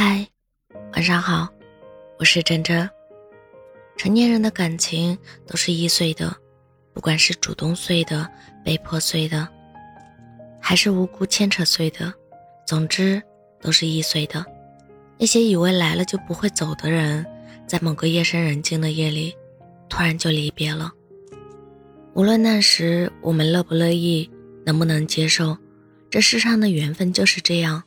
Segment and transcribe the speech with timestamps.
[0.00, 0.24] 嗨，
[0.92, 1.48] 晚上好，
[2.20, 2.88] 我是真真。
[3.96, 6.32] 成年人的感情都是易碎的，
[6.94, 8.30] 不管是主动碎的、
[8.64, 9.48] 被迫碎的，
[10.60, 12.14] 还是无辜牵扯碎的，
[12.64, 13.20] 总之
[13.60, 14.46] 都是易碎的。
[15.18, 17.26] 那些以为来了就不会走的人，
[17.66, 19.34] 在某个夜深人静的夜里，
[19.88, 20.92] 突然就离别了。
[22.14, 24.30] 无论那时我们乐不乐意，
[24.64, 25.58] 能不能接受，
[26.08, 27.82] 这世上的缘分就是这样。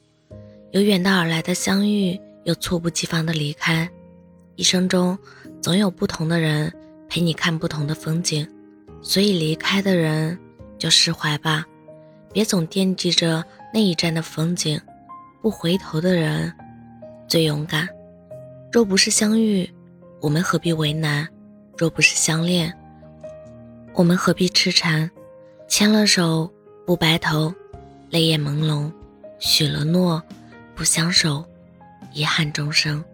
[0.71, 3.89] 有远道而来的相遇，有猝不及防的离开。
[4.55, 5.17] 一生中，
[5.61, 6.71] 总有不同的人
[7.09, 8.47] 陪你看不同的风景，
[9.01, 10.39] 所以离开的人
[10.77, 11.65] 就释怀吧，
[12.31, 14.79] 别总惦记着那一站的风景。
[15.41, 16.53] 不回头的人
[17.27, 17.85] 最勇敢。
[18.71, 19.69] 若不是相遇，
[20.21, 21.27] 我们何必为难？
[21.77, 22.73] 若不是相恋，
[23.93, 25.11] 我们何必痴缠？
[25.67, 26.49] 牵了手
[26.85, 27.53] 不白头，
[28.09, 28.89] 泪眼朦胧，
[29.39, 30.23] 许了诺。
[30.81, 31.45] 不相守，
[32.11, 33.05] 遗憾终生。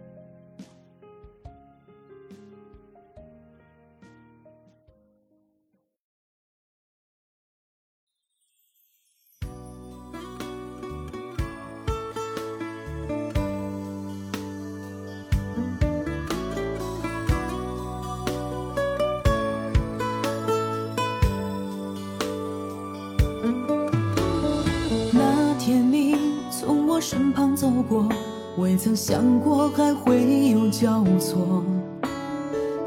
[26.97, 28.09] 我身旁走过，
[28.57, 31.63] 未曾想过还会有交错。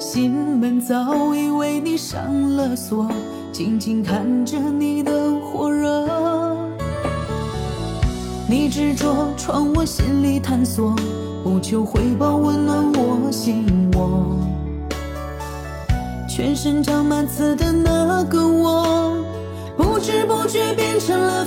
[0.00, 3.08] 心门早已为你上了锁，
[3.52, 6.08] 静静看着你的火热。
[8.48, 10.92] 你执着闯我心里探索，
[11.44, 14.36] 不求回报温暖我心窝。
[16.28, 19.14] 全身长满刺的那个我，
[19.76, 21.44] 不知不觉变成了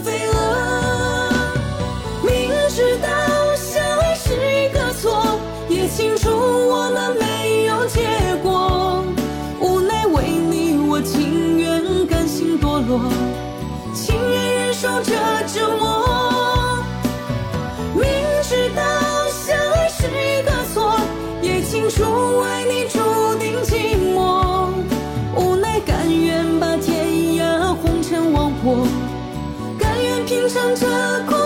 [30.53, 30.85] 乘着
[31.27, 31.42] 光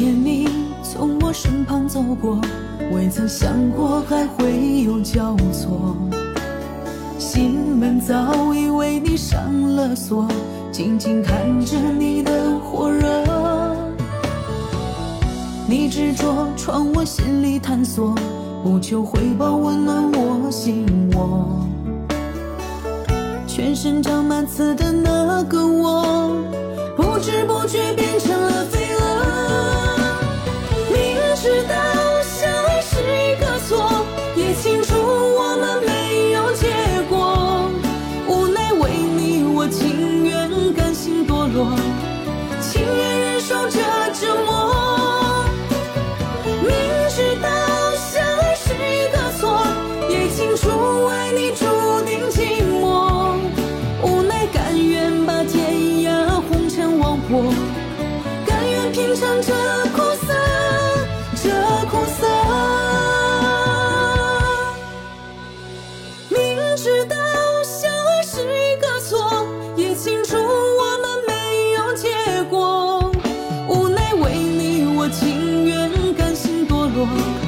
[0.00, 0.48] 天你
[0.82, 2.40] 从我身旁走过，
[2.90, 5.94] 未曾想过还会有交错。
[7.18, 9.38] 心门早已为你上
[9.76, 10.26] 了锁，
[10.72, 13.06] 静静看着你的火热。
[15.68, 18.14] 你执着闯我心里探索，
[18.64, 21.60] 不求回报温暖我心窝。
[23.46, 26.34] 全身长满刺的那个我，
[26.96, 28.89] 不知不觉变成了飞。
[31.42, 31.99] 知道
[77.00, 77.39] 受